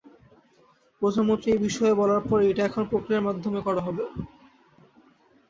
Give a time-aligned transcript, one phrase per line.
[1.01, 4.03] প্রধানমন্ত্রী এ বিষয়ে বলার পর এটা এখন প্রক্রিয়ার মাধ্যমে করা হবে।